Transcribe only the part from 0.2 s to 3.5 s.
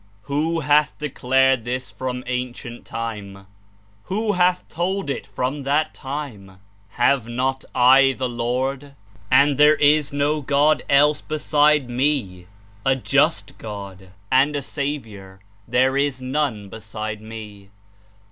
''JFho hath declared this from ancient time?